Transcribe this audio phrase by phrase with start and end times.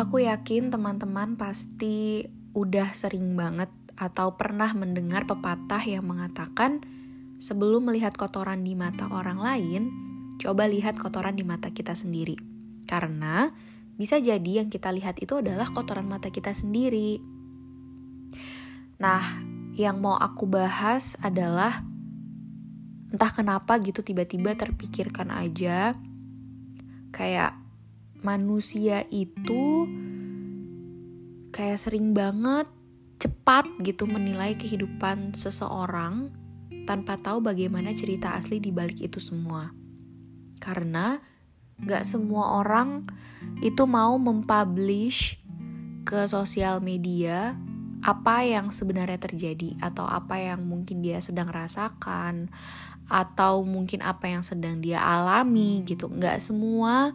[0.00, 2.24] Aku yakin teman-teman pasti
[2.56, 3.68] udah sering banget
[4.00, 6.80] atau pernah mendengar pepatah yang mengatakan
[7.36, 9.92] sebelum melihat kotoran di mata orang lain,
[10.40, 12.32] coba lihat kotoran di mata kita sendiri.
[12.88, 13.52] Karena
[14.00, 17.20] bisa jadi yang kita lihat itu adalah kotoran mata kita sendiri.
[19.04, 19.20] Nah,
[19.76, 21.84] yang mau aku bahas adalah
[23.12, 25.92] entah kenapa gitu tiba-tiba terpikirkan aja
[27.12, 27.52] kayak
[28.22, 29.88] manusia itu
[31.50, 32.66] kayak sering banget
[33.20, 36.32] cepat gitu menilai kehidupan seseorang
[36.88, 39.70] tanpa tahu bagaimana cerita asli di balik itu semua.
[40.56, 41.20] Karena
[41.80, 43.08] gak semua orang
[43.60, 45.40] itu mau mempublish
[46.04, 47.56] ke sosial media
[48.00, 52.48] apa yang sebenarnya terjadi atau apa yang mungkin dia sedang rasakan
[53.10, 57.12] atau mungkin apa yang sedang dia alami gitu nggak semua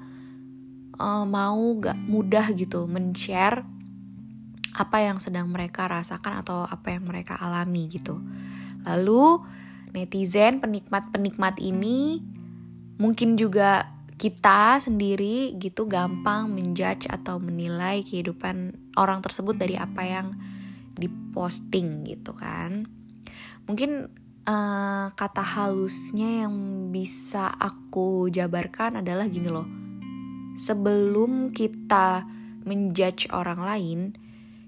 [0.99, 3.63] uh, mau gak mudah gitu men-share
[4.75, 8.19] apa yang sedang mereka rasakan atau apa yang mereka alami gitu.
[8.83, 9.39] Lalu
[9.95, 12.19] netizen penikmat-penikmat ini
[12.99, 20.35] mungkin juga kita sendiri gitu gampang menjudge atau menilai kehidupan orang tersebut dari apa yang
[20.95, 22.87] diposting gitu kan.
[23.67, 24.11] Mungkin
[24.43, 26.55] uh, kata halusnya yang
[26.91, 29.84] bisa aku jabarkan adalah gini loh
[30.55, 32.23] sebelum kita
[32.65, 33.99] menjudge orang lain,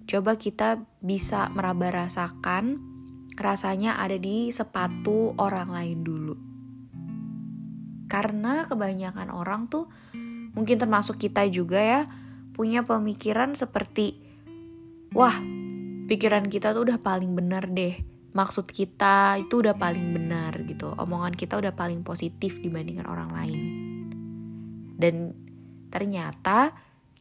[0.05, 2.79] coba kita bisa meraba rasakan
[3.37, 6.35] rasanya ada di sepatu orang lain dulu.
[8.07, 9.91] Karena kebanyakan orang tuh
[10.55, 12.01] mungkin termasuk kita juga ya
[12.55, 14.17] punya pemikiran seperti
[15.13, 15.37] wah,
[16.09, 17.99] pikiran kita tuh udah paling benar deh.
[18.33, 20.93] Maksud kita itu udah paling benar gitu.
[20.93, 23.59] Omongan kita udah paling positif dibandingkan orang lain.
[24.97, 25.46] Dan
[25.89, 26.75] ternyata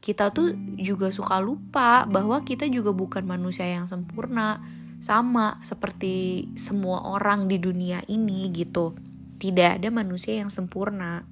[0.07, 4.63] kita tuh juga suka lupa bahwa kita juga bukan manusia yang sempurna
[5.03, 8.95] sama seperti semua orang di dunia ini gitu.
[9.37, 11.27] Tidak ada manusia yang sempurna.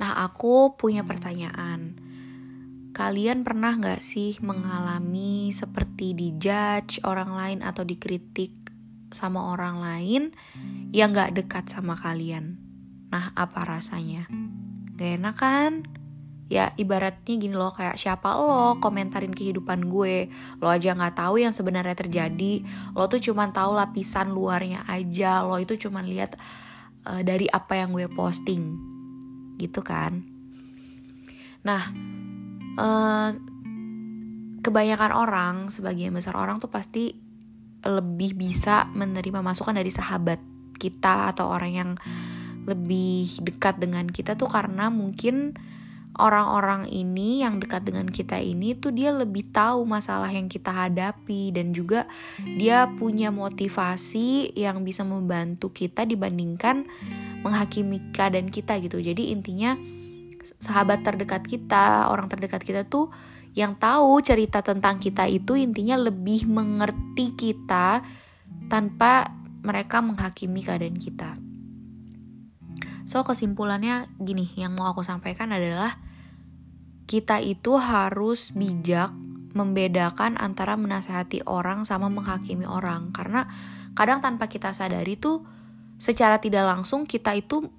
[0.00, 2.00] Nah aku punya pertanyaan.
[2.96, 8.56] Kalian pernah gak sih mengalami seperti dijudge orang lain atau dikritik
[9.12, 10.22] sama orang lain
[10.96, 12.56] yang gak dekat sama kalian?
[13.12, 14.32] Nah apa rasanya
[14.96, 15.72] Gak enak kan?
[16.46, 20.30] Ya ibaratnya gini loh kayak siapa lo komentarin kehidupan gue?
[20.62, 22.64] Lo aja gak tahu yang sebenarnya terjadi.
[22.96, 25.44] Lo tuh cuman tahu lapisan luarnya aja.
[25.44, 26.38] Lo itu cuman lihat
[27.04, 28.76] uh, dari apa yang gue posting.
[29.60, 30.36] Gitu kan?
[31.66, 31.82] Nah
[32.78, 33.30] uh,
[34.62, 37.14] Kebanyakan orang Sebagian besar orang tuh pasti
[37.82, 40.38] Lebih bisa menerima masukan dari sahabat
[40.78, 41.90] kita Atau orang yang
[42.66, 45.54] lebih dekat dengan kita tuh karena mungkin
[46.16, 51.52] orang-orang ini yang dekat dengan kita ini tuh dia lebih tahu masalah yang kita hadapi
[51.52, 52.08] dan juga
[52.40, 56.88] dia punya motivasi yang bisa membantu kita dibandingkan
[57.44, 58.98] menghakimi keadaan kita gitu.
[58.98, 59.76] Jadi intinya
[60.58, 63.12] sahabat terdekat kita, orang terdekat kita tuh
[63.56, 68.04] yang tahu cerita tentang kita itu intinya lebih mengerti kita
[68.68, 69.32] tanpa
[69.64, 71.45] mereka menghakimi keadaan kita.
[73.06, 76.02] So kesimpulannya gini, yang mau aku sampaikan adalah
[77.06, 79.14] kita itu harus bijak
[79.56, 83.14] membedakan antara menasehati orang sama menghakimi orang.
[83.14, 83.46] Karena
[83.94, 85.46] kadang tanpa kita sadari tuh
[85.96, 87.70] secara tidak langsung kita itu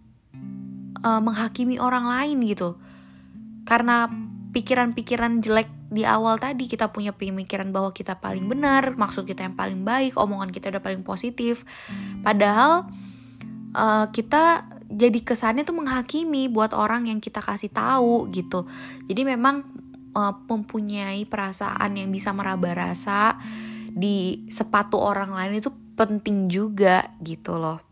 [1.05, 2.79] uh, menghakimi orang lain gitu.
[3.67, 4.09] Karena
[4.55, 9.55] pikiran-pikiran jelek di awal tadi kita punya pemikiran bahwa kita paling benar maksud kita yang
[9.55, 11.67] paling baik omongan kita udah paling positif.
[12.23, 12.89] Padahal
[13.75, 18.63] uh, kita jadi kesannya tuh menghakimi buat orang yang kita kasih tahu gitu.
[19.11, 19.67] Jadi memang
[20.15, 23.35] uh, mempunyai perasaan yang bisa meraba rasa
[23.91, 27.83] di sepatu orang lain itu penting juga gitu loh.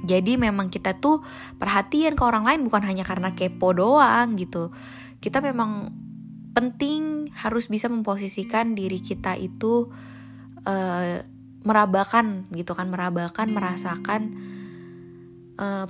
[0.00, 1.20] Jadi memang kita tuh
[1.60, 4.72] perhatian ke orang lain bukan hanya karena kepo doang gitu.
[5.20, 5.92] Kita memang
[6.56, 9.92] penting harus bisa memposisikan diri kita itu
[10.66, 11.22] uh,
[11.60, 14.20] merabakan gitu kan merabakan merasakan
[15.60, 15.86] uh,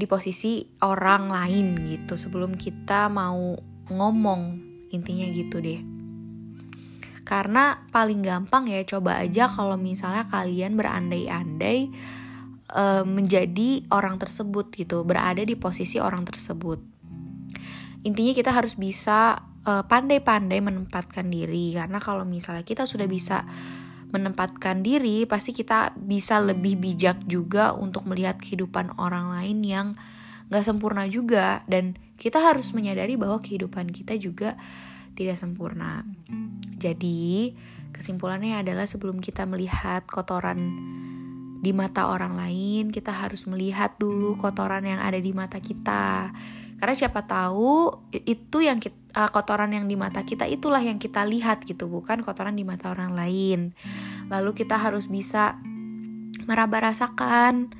[0.00, 3.52] di posisi orang lain gitu sebelum kita mau
[3.92, 4.42] ngomong
[4.88, 5.80] intinya gitu deh.
[7.28, 11.92] Karena paling gampang ya coba aja kalau misalnya kalian berandai-andai
[12.72, 16.80] uh, menjadi orang tersebut gitu berada di posisi orang tersebut.
[18.02, 19.84] Intinya kita harus bisa pandai
[20.24, 23.44] pandai-pandai menempatkan diri karena kalau misalnya kita sudah bisa
[24.10, 29.86] menempatkan diri, pasti kita bisa lebih bijak juga untuk melihat kehidupan orang lain yang
[30.50, 34.58] gak sempurna juga dan kita harus menyadari bahwa kehidupan kita juga
[35.14, 36.02] tidak sempurna.
[36.80, 37.54] Jadi,
[37.94, 40.58] kesimpulannya adalah sebelum kita melihat kotoran
[41.60, 46.32] di mata orang lain, kita harus melihat dulu kotoran yang ada di mata kita.
[46.80, 51.26] Karena siapa tahu itu yang kita, uh, kotoran yang di mata kita itulah yang kita
[51.26, 53.74] lihat gitu, bukan kotoran di mata orang lain.
[54.30, 55.58] Lalu kita harus bisa
[56.50, 57.70] meraba rasakan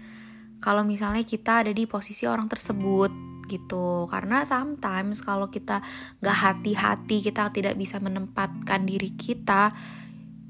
[0.60, 3.10] kalau misalnya kita ada di posisi orang tersebut
[3.50, 5.82] gitu karena sometimes kalau kita
[6.22, 9.74] nggak hati-hati kita tidak bisa menempatkan diri kita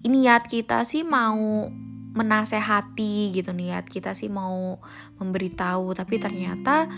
[0.04, 1.72] niat kita sih mau
[2.10, 4.76] menasehati gitu niat kita sih mau
[5.16, 6.90] memberitahu tapi ternyata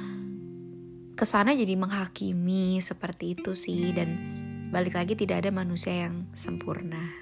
[1.13, 4.17] ke sana jadi menghakimi seperti itu sih dan
[4.73, 7.13] balik lagi tidak ada manusia yang sempurna.